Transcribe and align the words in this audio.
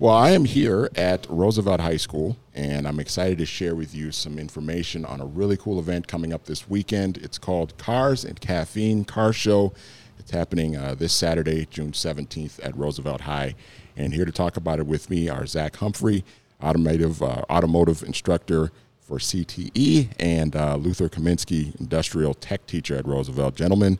Well, 0.00 0.14
I 0.14 0.30
am 0.30 0.44
here 0.44 0.88
at 0.94 1.26
Roosevelt 1.28 1.80
High 1.80 1.96
School, 1.96 2.36
and 2.54 2.86
I'm 2.86 3.00
excited 3.00 3.38
to 3.38 3.44
share 3.44 3.74
with 3.74 3.96
you 3.96 4.12
some 4.12 4.38
information 4.38 5.04
on 5.04 5.20
a 5.20 5.26
really 5.26 5.56
cool 5.56 5.80
event 5.80 6.06
coming 6.06 6.32
up 6.32 6.44
this 6.44 6.70
weekend. 6.70 7.16
It's 7.16 7.36
called 7.36 7.76
Cars 7.78 8.24
and 8.24 8.40
Caffeine 8.40 9.04
Car 9.04 9.32
Show. 9.32 9.72
It's 10.20 10.30
happening 10.30 10.76
uh, 10.76 10.94
this 10.94 11.12
Saturday, 11.12 11.66
June 11.68 11.90
17th 11.90 12.60
at 12.64 12.76
Roosevelt 12.76 13.22
High. 13.22 13.56
And 13.96 14.14
here 14.14 14.24
to 14.24 14.30
talk 14.30 14.56
about 14.56 14.78
it 14.78 14.86
with 14.86 15.10
me 15.10 15.28
are 15.28 15.44
Zac 15.46 15.74
Humphrey, 15.78 16.24
automotive 16.62 17.20
uh, 17.20 17.42
automotive 17.50 18.04
instructor 18.04 18.70
for 19.00 19.18
CTE, 19.18 20.10
and 20.20 20.54
uh, 20.54 20.76
Luther 20.76 21.08
Kominski, 21.08 21.74
industrial 21.80 22.34
tech 22.34 22.68
teacher 22.68 22.94
at 22.94 23.04
Roosevelt. 23.04 23.56
Gentlemen, 23.56 23.98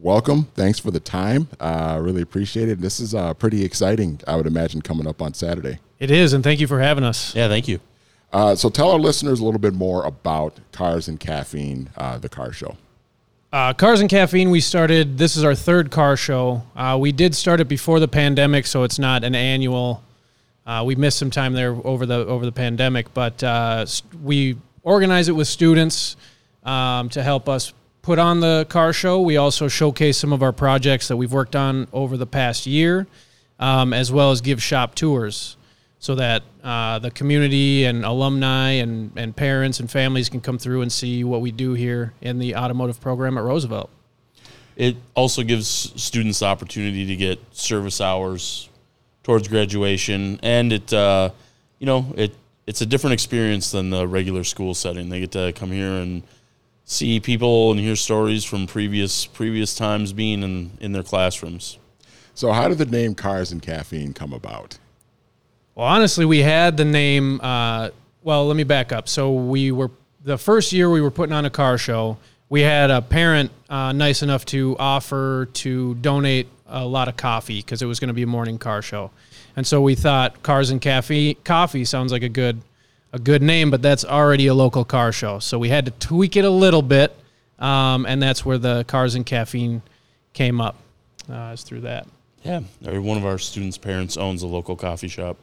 welcome. 0.00 0.44
Thanks 0.54 0.78
for 0.78 0.90
the 0.90 1.00
time. 1.00 1.48
Uh, 1.58 1.98
really 2.00 2.22
appreciate 2.22 2.68
it. 2.68 2.80
This 2.80 3.00
is 3.00 3.14
uh, 3.14 3.34
pretty 3.34 3.64
exciting, 3.64 4.20
I 4.26 4.36
would 4.36 4.46
imagine, 4.46 4.82
coming 4.82 5.06
up 5.06 5.20
on 5.20 5.34
Saturday. 5.34 5.78
It 5.98 6.10
is, 6.10 6.32
and 6.32 6.42
thank 6.42 6.60
you 6.60 6.66
for 6.66 6.80
having 6.80 7.04
us. 7.04 7.34
Yeah, 7.34 7.48
thank 7.48 7.68
you. 7.68 7.80
Uh, 8.32 8.54
so 8.54 8.70
tell 8.70 8.90
our 8.90 8.98
listeners 8.98 9.40
a 9.40 9.44
little 9.44 9.60
bit 9.60 9.74
more 9.74 10.04
about 10.04 10.58
Cars 10.72 11.08
and 11.08 11.18
Caffeine, 11.18 11.90
uh, 11.96 12.18
the 12.18 12.28
car 12.28 12.52
show. 12.52 12.76
Uh, 13.52 13.72
Cars 13.74 14.00
and 14.00 14.08
Caffeine, 14.08 14.50
we 14.50 14.60
started, 14.60 15.18
this 15.18 15.36
is 15.36 15.42
our 15.42 15.56
third 15.56 15.90
car 15.90 16.16
show. 16.16 16.62
Uh, 16.76 16.96
we 17.00 17.10
did 17.10 17.34
start 17.34 17.60
it 17.60 17.68
before 17.68 17.98
the 17.98 18.06
pandemic, 18.08 18.66
so 18.66 18.84
it's 18.84 18.98
not 18.98 19.24
an 19.24 19.34
annual. 19.34 20.02
Uh, 20.64 20.84
we 20.86 20.94
missed 20.94 21.18
some 21.18 21.30
time 21.30 21.52
there 21.52 21.72
over 21.84 22.06
the 22.06 22.14
over 22.26 22.44
the 22.44 22.52
pandemic, 22.52 23.12
but 23.12 23.42
uh, 23.42 23.84
st- 23.84 24.22
we 24.22 24.56
organize 24.84 25.28
it 25.28 25.32
with 25.32 25.48
students 25.48 26.16
um, 26.62 27.08
to 27.08 27.24
help 27.24 27.48
us 27.48 27.72
put 28.02 28.18
on 28.18 28.40
the 28.40 28.66
car 28.68 28.92
show. 28.92 29.20
We 29.20 29.36
also 29.36 29.68
showcase 29.68 30.16
some 30.16 30.32
of 30.32 30.42
our 30.42 30.52
projects 30.52 31.08
that 31.08 31.16
we've 31.16 31.32
worked 31.32 31.56
on 31.56 31.88
over 31.92 32.16
the 32.16 32.26
past 32.26 32.66
year, 32.66 33.06
um, 33.58 33.92
as 33.92 34.10
well 34.10 34.30
as 34.30 34.40
give 34.40 34.62
shop 34.62 34.94
tours 34.94 35.56
so 36.00 36.14
that 36.14 36.42
uh, 36.64 36.98
the 36.98 37.10
community 37.10 37.84
and 37.84 38.04
alumni 38.06 38.70
and, 38.70 39.12
and 39.16 39.36
parents 39.36 39.80
and 39.80 39.90
families 39.90 40.30
can 40.30 40.40
come 40.40 40.58
through 40.58 40.80
and 40.80 40.90
see 40.90 41.24
what 41.24 41.42
we 41.42 41.52
do 41.52 41.74
here 41.74 42.14
in 42.22 42.38
the 42.38 42.56
automotive 42.56 42.98
program 43.00 43.36
at 43.36 43.44
Roosevelt. 43.44 43.90
It 44.76 44.96
also 45.14 45.42
gives 45.42 45.68
students 46.02 46.38
the 46.38 46.46
opportunity 46.46 47.04
to 47.04 47.16
get 47.16 47.38
service 47.52 48.00
hours 48.00 48.70
towards 49.22 49.46
graduation, 49.46 50.40
and 50.42 50.72
it, 50.72 50.90
uh, 50.92 51.30
you 51.78 51.86
know, 51.86 52.06
it 52.16 52.34
it's 52.66 52.80
a 52.80 52.86
different 52.86 53.12
experience 53.12 53.70
than 53.72 53.90
the 53.90 54.06
regular 54.06 54.44
school 54.44 54.74
setting. 54.74 55.08
They 55.10 55.20
get 55.20 55.32
to 55.32 55.52
come 55.52 55.70
here 55.70 55.90
and 55.90 56.22
see 56.90 57.20
people 57.20 57.70
and 57.70 57.78
hear 57.78 57.94
stories 57.94 58.44
from 58.44 58.66
previous 58.66 59.24
previous 59.24 59.74
times 59.74 60.12
being 60.12 60.42
in 60.42 60.72
in 60.80 60.92
their 60.92 61.04
classrooms. 61.04 61.78
So, 62.34 62.52
how 62.52 62.68
did 62.68 62.78
the 62.78 62.86
name 62.86 63.14
Cars 63.14 63.52
and 63.52 63.62
Caffeine 63.62 64.12
come 64.12 64.32
about? 64.32 64.78
Well, 65.74 65.86
honestly, 65.86 66.24
we 66.24 66.40
had 66.40 66.76
the 66.76 66.84
name. 66.84 67.40
Uh, 67.40 67.90
well, 68.22 68.46
let 68.46 68.56
me 68.56 68.64
back 68.64 68.92
up. 68.92 69.08
So 69.08 69.32
we 69.32 69.72
were 69.72 69.90
the 70.24 70.36
first 70.36 70.72
year 70.72 70.90
we 70.90 71.00
were 71.00 71.10
putting 71.10 71.32
on 71.32 71.44
a 71.44 71.50
car 71.50 71.78
show. 71.78 72.18
We 72.48 72.62
had 72.62 72.90
a 72.90 73.00
parent 73.00 73.52
uh, 73.68 73.92
nice 73.92 74.22
enough 74.22 74.44
to 74.46 74.76
offer 74.78 75.48
to 75.54 75.94
donate 75.96 76.48
a 76.66 76.84
lot 76.84 77.08
of 77.08 77.16
coffee 77.16 77.60
because 77.60 77.82
it 77.82 77.86
was 77.86 78.00
going 78.00 78.08
to 78.08 78.14
be 78.14 78.24
a 78.24 78.26
morning 78.26 78.58
car 78.58 78.82
show, 78.82 79.12
and 79.54 79.66
so 79.66 79.80
we 79.80 79.94
thought 79.94 80.42
Cars 80.42 80.70
and 80.70 80.80
Caffeine 80.80 81.36
Coffee 81.44 81.84
sounds 81.84 82.10
like 82.10 82.24
a 82.24 82.28
good 82.28 82.60
a 83.12 83.18
good 83.18 83.42
name, 83.42 83.70
but 83.70 83.82
that's 83.82 84.04
already 84.04 84.46
a 84.46 84.54
local 84.54 84.84
car 84.84 85.12
show. 85.12 85.38
So 85.38 85.58
we 85.58 85.68
had 85.68 85.84
to 85.86 85.90
tweak 85.92 86.36
it 86.36 86.44
a 86.44 86.50
little 86.50 86.82
bit, 86.82 87.16
um, 87.58 88.06
and 88.06 88.22
that's 88.22 88.44
where 88.44 88.58
the 88.58 88.84
Cars 88.84 89.14
and 89.14 89.26
Caffeine 89.26 89.82
came 90.32 90.60
up. 90.60 90.76
Uh, 91.30 91.52
is 91.52 91.62
through 91.62 91.82
that. 91.82 92.08
Yeah, 92.42 92.62
or 92.86 93.00
one 93.00 93.18
of 93.18 93.26
our 93.26 93.38
students' 93.38 93.78
parents 93.78 94.16
owns 94.16 94.42
a 94.42 94.46
local 94.46 94.74
coffee 94.74 95.08
shop, 95.08 95.36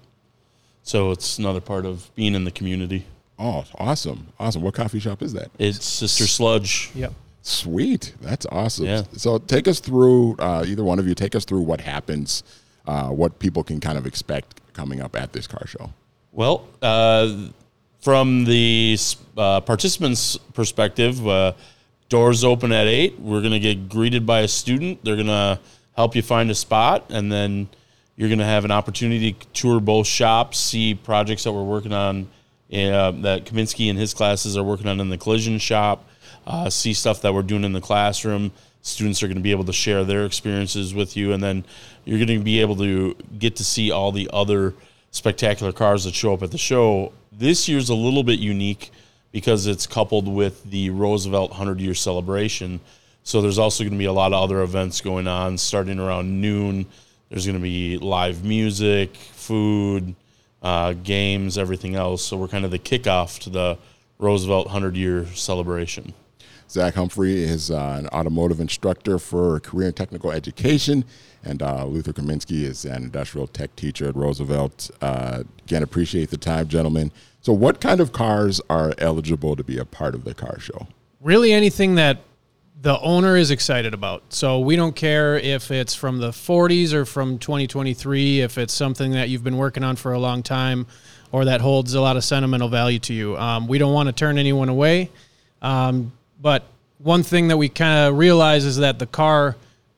so 0.84 1.12
it's 1.12 1.38
another 1.38 1.62
part 1.62 1.86
of 1.86 2.14
being 2.16 2.34
in 2.34 2.44
the 2.44 2.52
community. 2.52 3.06
Oh, 3.40 3.66
awesome. 3.76 4.28
Awesome. 4.40 4.64
What 4.64 4.74
coffee 4.74 5.00
shop 5.00 5.22
is 5.22 5.34
that? 5.34 5.52
It's 5.60 5.86
Sister 5.86 6.26
Sludge. 6.26 6.90
Yep. 6.96 7.14
Sweet. 7.44 8.16
That's 8.20 8.48
awesome. 8.48 8.86
Yeah. 8.86 9.04
So, 9.16 9.38
take 9.38 9.68
us 9.68 9.80
through, 9.80 10.36
uh, 10.40 10.66
either 10.68 10.84
one 10.84 10.98
of 10.98 11.08
you, 11.08 11.14
take 11.14 11.36
us 11.36 11.46
through 11.46 11.62
what 11.62 11.80
happens, 11.82 12.44
uh, 12.88 13.10
what 13.10 13.38
people 13.40 13.64
can 13.64 13.80
kind 13.80 13.98
of 13.98 14.08
expect 14.08 14.60
coming 14.74 15.02
up 15.02 15.16
at 15.16 15.34
this 15.34 15.46
car 15.46 15.68
show. 15.68 15.92
Well, 16.32 16.68
uh, 16.82 17.50
from 18.02 18.46
the 18.46 18.98
uh, 19.38 19.62
participants' 19.62 20.38
perspective, 20.54 21.26
uh, 21.28 21.54
doors 22.10 22.44
open 22.44 22.72
at 22.72 22.88
eight. 22.88 23.20
We're 23.20 23.42
going 23.42 23.54
to 23.54 23.60
get 23.60 23.90
greeted 23.90 24.26
by 24.26 24.42
a 24.42 24.48
student. 24.48 25.04
They're 25.04 25.16
going 25.16 25.28
to 25.28 25.60
help 25.96 26.16
you 26.16 26.22
find 26.22 26.50
a 26.52 26.56
spot, 26.56 27.06
and 27.10 27.32
then 27.32 27.70
you're 28.16 28.30
going 28.30 28.40
to 28.40 28.46
have 28.46 28.66
an 28.66 28.72
opportunity 28.72 29.34
to 29.34 29.48
tour 29.48 29.80
both 29.80 30.08
shops, 30.08 30.60
see 30.60 30.96
projects 30.96 31.44
that 31.44 31.52
we're 31.52 31.64
working 31.64 31.94
on, 31.94 32.28
uh, 32.72 33.12
that 33.12 33.46
Kominski 33.46 33.90
and 33.90 33.98
his 33.98 34.14
classes 34.14 34.58
are 34.58 34.64
working 34.64 34.88
on 34.88 35.00
in 35.00 35.10
the 35.10 35.18
collision 35.18 35.58
shop, 35.60 36.08
uh, 36.46 36.70
see 36.70 36.94
stuff 36.94 37.22
that 37.22 37.34
we're 37.34 37.42
doing 37.42 37.64
in 37.64 37.74
the 37.74 37.82
classroom. 37.82 38.52
Students 38.82 39.22
are 39.24 39.28
going 39.28 39.38
to 39.38 39.44
be 39.44 39.52
able 39.52 39.66
to 39.66 39.74
share 39.74 40.04
their 40.04 40.26
experiences 40.26 40.94
with 40.94 41.18
you, 41.18 41.34
and 41.34 41.42
then 41.42 41.66
you're 42.06 42.18
going 42.18 42.40
to 42.40 42.44
be 42.44 42.62
able 42.62 42.76
to 42.78 43.16
get 43.38 43.56
to 43.58 43.64
see 43.64 43.92
all 43.92 44.12
the 44.12 44.30
other 44.32 44.74
spectacular 45.12 45.72
cars 45.72 46.04
that 46.04 46.14
show 46.14 46.34
up 46.34 46.44
at 46.44 46.52
the 46.52 46.58
show. 46.58 47.14
This 47.32 47.68
year's 47.68 47.90
a 47.90 47.96
little 47.96 48.24
bit 48.24 48.40
unique 48.40 48.92
because 49.32 49.68
it's 49.68 49.86
coupled 49.86 50.28
with 50.28 50.64
the 50.70 50.90
Roosevelt 50.90 51.52
100 51.52 51.80
year 51.80 51.94
celebration. 51.94 52.80
So 53.24 53.42
there's 53.42 53.60
also 53.60 53.84
going 53.84 53.92
to 53.92 53.98
be 53.98 54.06
a 54.06 54.14
lot 54.14 54.34
of 54.34 54.42
other 54.42 54.62
events 54.62 55.02
going 55.02 55.28
on 55.28 55.58
starting 55.58 56.00
around 56.00 56.40
noon. 56.40 56.86
There's 57.30 57.46
going 57.46 57.58
to 57.58 57.62
be 57.62 57.98
live 57.98 58.44
music, 58.46 59.16
food, 59.16 60.16
uh, 60.62 60.94
games, 60.94 61.58
everything 61.58 61.96
else. 61.96 62.24
So 62.24 62.38
we're 62.38 62.48
kind 62.48 62.66
of 62.66 62.72
the 62.72 62.80
kickoff 62.80 63.40
to 63.40 63.50
the 63.50 63.78
Roosevelt 64.18 64.68
100 64.68 64.96
year 64.96 65.26
celebration. 65.28 66.14
Zac 66.70 66.96
Humphrey 66.96 67.44
is 67.44 67.72
uh, 67.72 67.98
an 68.00 68.08
automotive 68.08 68.60
instructor 68.60 69.20
for 69.20 69.60
career 69.60 69.88
and 69.88 69.96
technical 69.96 70.32
education, 70.32 71.06
and 71.44 71.64
uh, 71.64 71.86
Luther 71.86 72.14
Kominski 72.14 72.64
is 72.64 72.86
an 72.86 73.04
industrial 73.04 73.48
tech 73.48 73.76
teacher 73.76 74.08
at 74.10 74.16
Roosevelt. 74.16 74.92
Uh, 75.02 75.44
again, 75.64 75.84
appreciate 75.84 76.30
the 76.30 76.38
time, 76.38 76.68
gentlemen. 76.68 77.12
So, 77.42 77.54
what 77.54 77.80
kind 77.80 78.02
of 78.02 78.12
cars 78.12 78.60
are 78.70 78.94
eligible 78.98 79.56
to 79.56 79.64
be 79.64 79.78
a 79.78 79.86
part 79.86 80.14
of 80.16 80.26
the 80.26 80.34
car 80.34 80.60
show? 80.60 80.88
really 81.22 81.52
anything 81.52 81.96
that 81.96 82.20
the 82.82 83.00
owner 83.00 83.36
is 83.36 83.50
excited 83.50 83.94
about. 83.94 84.22
So 84.30 84.60
we 84.60 84.76
don't 84.76 84.96
care 84.96 85.38
if 85.38 85.72
it's 85.72 85.96
from 85.96 86.20
the 86.20 86.30
40s 86.30 86.94
or 86.94 87.06
from 87.06 87.40
2023, 87.40 88.42
if 88.42 88.58
it's 88.58 88.74
something 88.74 89.12
that 89.12 89.30
you've 89.30 89.44
been 89.44 89.58
working 89.58 89.84
on 89.84 89.96
for 89.96 90.14
a 90.14 90.20
long 90.20 90.44
time 90.44 90.86
or 91.32 91.46
that 91.46 91.60
holds 91.60 91.96
a 91.96 92.02
lot 92.02 92.18
of 92.18 92.24
sentimental 92.24 92.70
value 92.70 93.00
to 93.00 93.14
you. 93.14 93.36
Um, 93.38 93.68
we 93.68 93.80
don't 93.80 93.94
want 93.94 94.08
to 94.08 94.14
turn 94.14 94.38
anyone 94.38 94.70
away. 94.70 95.10
Um, 95.62 96.14
but 96.42 96.64
one 97.00 97.24
thing 97.24 97.50
that 97.50 97.58
we 97.58 97.70
kind 97.70 98.08
of 98.08 98.18
realize 98.18 98.66
is 98.66 98.78
that 98.78 99.00
the 99.00 99.06
car 99.06 99.56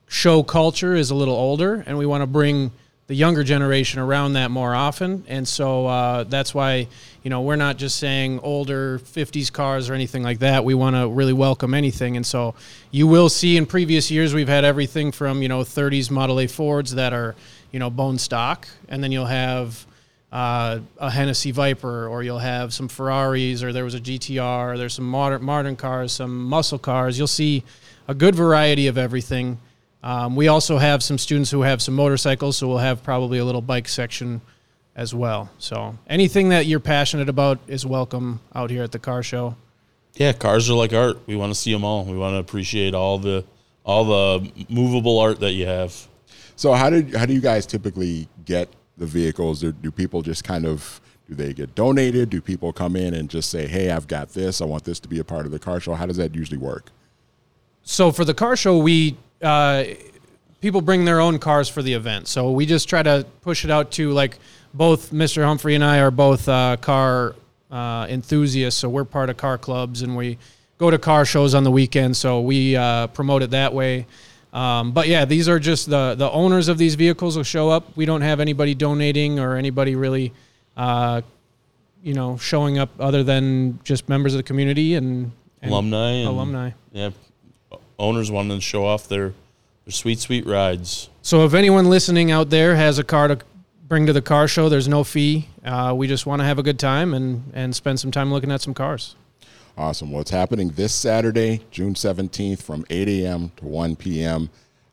show 0.07 0.44
culture 0.44 0.95
is 0.95 1.11
a 1.11 1.16
little 1.16 1.35
older, 1.35 1.83
and 1.85 1.97
we 1.97 2.05
want 2.05 2.22
to 2.22 2.27
bring 2.27 2.72
the 3.09 3.16
younger 3.16 3.44
generation 3.44 4.00
around 4.00 4.33
that 4.33 4.51
more 4.51 4.75
often. 4.75 5.23
And 5.28 5.47
so 5.47 5.88
uh, 5.88 6.25
that's 6.25 6.53
why, 6.53 6.88
you 7.23 7.31
know, 7.31 7.41
we're 7.41 7.55
not 7.55 7.78
just 7.78 7.97
saying 7.97 8.39
older 8.41 8.99
50s 8.99 9.51
cars 9.51 9.89
or 9.89 9.95
anything 9.95 10.22
like 10.22 10.39
that. 10.39 10.63
We 10.63 10.75
want 10.75 10.95
to 10.95 11.07
really 11.07 11.33
welcome 11.33 11.73
anything. 11.73 12.17
And 12.17 12.25
so 12.25 12.53
you 12.91 13.07
will 13.07 13.28
see 13.29 13.57
in 13.57 13.66
previous 13.66 14.11
years, 14.11 14.35
we've 14.35 14.47
had 14.47 14.63
everything 14.63 15.11
from, 15.11 15.41
you 15.41 15.49
know, 15.49 15.61
30s 15.61 16.11
Model 16.11 16.39
A 16.39 16.45
Fords 16.45 16.94
that 16.95 17.11
are, 17.11 17.35
you 17.72 17.79
know, 17.79 17.89
bone 17.89 18.19
stock. 18.19 18.67
And 18.89 19.03
then 19.03 19.11
you'll 19.11 19.25
have 19.25 19.88
uh, 20.31 20.79
a 20.97 21.09
Hennessy 21.09 21.51
Viper, 21.51 22.07
or 22.07 22.23
you'll 22.23 22.40
have 22.40 22.73
some 22.73 22.88
Ferraris, 22.88 23.63
or 23.63 23.73
there 23.73 23.84
was 23.84 23.95
a 23.95 24.00
GTR, 24.00 24.73
or 24.73 24.78
there's 24.78 24.94
some 24.94 25.09
modern, 25.09 25.44
modern 25.44 25.75
cars, 25.75 26.12
some 26.12 26.44
muscle 26.45 26.79
cars. 26.79 27.17
You'll 27.17 27.28
see 27.28 27.63
a 28.07 28.13
good 28.13 28.35
variety 28.35 28.88
of 28.88 28.97
everything. 28.97 29.57
Um, 30.01 30.35
we 30.35 30.47
also 30.47 30.78
have 30.78 31.03
some 31.03 31.17
students 31.17 31.51
who 31.51 31.62
have 31.62 31.81
some 31.81 31.95
motorcycles, 31.95 32.57
so 32.57 32.67
we'll 32.67 32.78
have 32.78 33.03
probably 33.03 33.40
a 33.40 33.45
little 33.45 33.62
bike 33.62 33.88
section 33.88 34.41
as 34.95 35.13
well. 35.13 35.50
So 35.59 35.97
anything 36.08 36.49
that 36.49 36.66
you're 36.66 36.79
passionate 36.79 37.29
about 37.29 37.59
is 37.67 37.85
welcome 37.85 38.40
out 38.53 38.70
here 38.70 38.84
at 38.84 38.91
the 38.91 38.99
car 38.99 39.23
show. 39.23 39.55
Yeah, 40.16 40.34
cars 40.34 40.70
are 40.70 40.73
like 40.73 40.93
art. 40.93 41.17
We 41.28 41.35
want 41.35 41.53
to 41.53 41.59
see 41.59 41.72
them 41.72 41.84
all. 41.84 42.05
We 42.05 42.17
want 42.17 42.34
to 42.34 42.40
appreciate 42.40 42.93
all 42.93 43.17
the 43.17 43.46
all 43.84 44.05
the 44.05 44.66
movable 44.70 45.20
art 45.20 45.40
that 45.40 45.53
you 45.53 45.66
have. 45.66 46.08
So, 46.55 46.73
how 46.73 46.90
did 46.90 47.16
how 47.16 47.26
do 47.26 47.34
you 47.34 47.41
guys 47.41 47.66
typically 47.66 48.28
get 48.43 48.70
the 48.99 49.05
vehicles? 49.05 49.61
Do, 49.61 49.91
people 49.91 50.22
just 50.22 50.43
kind 50.43 50.66
of 50.66 51.01
do 51.28 51.35
they 51.35 51.53
get 51.53 51.75
donated? 51.75 52.29
Do 52.29 52.41
people 52.41 52.73
come 52.73 52.96
in 52.96 53.13
and 53.13 53.29
just 53.29 53.49
say, 53.49 53.67
"Hey, 53.67 53.91
I've 53.91 54.07
got 54.07 54.29
this. 54.29 54.61
I 54.61 54.66
want 54.66 54.84
this 54.84 54.99
to 55.01 55.07
be 55.07 55.19
a 55.19 55.23
part 55.23 55.46
of 55.46 55.51
the 55.51 55.59
car 55.59 55.79
show"? 55.79 55.93
How 55.93 56.05
does 56.05 56.17
that 56.17 56.35
usually 56.35 56.57
work? 56.57 56.91
So 57.84 58.11
for 58.11 58.25
the 58.25 58.34
car 58.34 58.55
show, 58.55 58.78
we 58.78 59.17
uh, 59.41 59.85
people 60.61 60.81
bring 60.81 61.05
their 61.05 61.19
own 61.19 61.40
cars 61.40 61.69
for 61.69 61.81
the 61.81 61.93
event. 61.93 62.28
So 62.28 62.51
we 62.51 62.66
just 62.66 62.90
try 62.90 63.03
to 63.03 63.25
push 63.41 63.63
it 63.63 63.72
out 63.72 63.91
to 63.91 64.11
like 64.11 64.37
both 64.73 65.11
Mr. 65.11 65.43
Humphrey 65.43 65.75
and 65.75 65.84
I 65.84 65.99
are 65.99 66.11
both 66.11 66.47
uh, 66.47 66.78
car 66.78 67.35
uh, 67.72 68.07
enthusiasts, 68.09 68.79
so 68.79 68.90
we're 68.90 69.05
part 69.05 69.29
of 69.29 69.37
car 69.37 69.57
clubs 69.57 70.02
and 70.02 70.16
we 70.16 70.37
go 70.78 70.90
to 70.90 70.97
car 70.97 71.25
shows 71.25 71.53
on 71.53 71.63
the 71.63 71.72
weekend. 71.72 72.17
So 72.17 72.41
we 72.41 72.75
uh, 72.75 73.07
promote 73.07 73.43
it 73.43 73.52
that 73.52 73.73
way. 73.73 74.05
Um, 74.51 74.91
but 74.93 75.07
yeah, 75.07 75.25
these 75.25 75.47
are 75.47 75.59
just 75.59 75.90
the 75.90 76.16
the 76.17 76.29
owners 76.31 76.67
of 76.67 76.78
these 76.78 76.96
vehicles 76.96 77.37
will 77.37 77.43
show 77.43 77.69
up. 77.69 77.96
We 77.96 78.05
don't 78.05 78.22
have 78.22 78.40
anybody 78.40 78.73
donating 78.73 79.40
or 79.40 79.55
anybody 79.55 79.96
really, 79.96 80.34
uh, 80.75 81.22
you 82.01 82.13
know, 82.13 82.37
showing 82.37 82.79
up 82.79 82.90
other 82.99 83.23
than 83.23 83.79
just 83.84 84.09
members 84.09 84.34
of 84.34 84.40
the 84.40 84.43
community 84.43 84.96
and, 84.96 85.31
and 85.61 85.72
alumni. 85.72 86.11
And, 86.11 86.28
alumni. 86.28 86.72
Yeah, 86.91 87.11
owners 87.99 88.31
wanting 88.31 88.57
to 88.57 88.61
show 88.61 88.85
off 88.85 89.07
their 89.07 89.34
their 89.85 89.91
sweet 89.91 90.19
sweet 90.19 90.47
rides. 90.47 91.09
So 91.22 91.45
if 91.45 91.53
anyone 91.53 91.87
listening 91.87 92.31
out 92.31 92.49
there 92.49 92.75
has 92.75 92.97
a 92.97 93.03
car 93.03 93.28
to 93.28 93.40
bring 93.87 94.07
to 94.07 94.13
the 94.13 94.22
car 94.22 94.47
show, 94.47 94.67
there's 94.67 94.87
no 94.87 95.03
fee. 95.03 95.47
Uh, 95.63 95.93
we 95.95 96.07
just 96.07 96.25
want 96.25 96.41
to 96.41 96.45
have 96.45 96.57
a 96.57 96.63
good 96.63 96.79
time 96.79 97.13
and 97.13 97.52
and 97.53 97.75
spend 97.75 97.99
some 97.99 98.09
time 98.09 98.31
looking 98.31 98.52
at 98.52 98.61
some 98.61 98.73
cars. 98.73 99.16
Awesome. 99.79 100.11
Well, 100.11 100.20
it's 100.20 100.29
happening 100.31 100.72
this 100.72 100.93
Saturday, 100.93 101.61
June 101.72 101.93
17th 101.93 102.61
from 102.61 102.85
8 102.90 103.08
a.m. 103.08 103.53
to 103.55 103.66
1 103.66 103.96
p.m. 103.96 104.49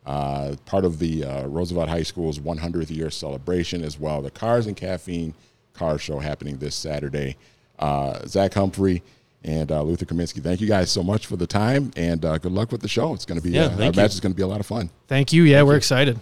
Uh, 0.07 0.55
part 0.65 0.85
of 0.85 1.01
the 1.01 1.25
uh, 1.25 1.47
Roosevelt 1.49 1.89
High 1.89 2.05
School's 2.05 2.39
100th 2.39 2.89
year 2.97 3.11
celebration 3.11 3.83
as 3.83 3.99
well. 3.99 4.23
The 4.23 4.31
Cars 4.31 4.69
and 4.69 4.77
Caffeine 4.77 5.35
Car 5.75 5.99
Show 5.99 6.21
happening 6.21 6.59
this 6.59 6.77
Saturday. 6.77 7.37
Uh, 7.81 8.25
Zac 8.29 8.55
Humphrey 8.55 9.03
and 9.43 9.73
uh, 9.73 9.83
Luther 9.83 10.05
Kominski, 10.05 10.41
thank 10.41 10.61
you 10.61 10.69
guys 10.69 10.89
so 10.89 11.03
much 11.03 11.27
for 11.27 11.35
the 11.35 11.49
time 11.49 11.91
and 11.97 12.25
uh, 12.25 12.39
good 12.39 12.53
luck 12.53 12.71
with 12.71 12.81
the 12.81 12.89
show. 12.89 13.13
It's 13.13 13.25
going 13.25 13.41
to 13.41 13.45
be, 13.45 13.51
Yeah, 13.55 13.63
uh, 13.63 13.67
I 13.67 13.69
thank 13.71 13.81
imagine 13.97 14.05
it's 14.05 14.21
going 14.21 14.33
to 14.35 14.37
be 14.37 14.45
a 14.45 14.47
lot 14.47 14.61
of 14.61 14.67
fun. 14.67 14.91
Thank 15.09 15.33
you. 15.33 15.43
Yeah, 15.43 15.65
we're 15.65 15.77
excited. 15.77 16.21